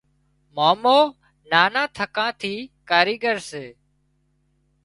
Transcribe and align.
مامو 0.55 0.99
نانان 1.49 1.87
ٿڪان 1.95 2.29
ٿي 2.41 2.53
ڪاريڳر 2.89 3.37
سي 3.49 3.65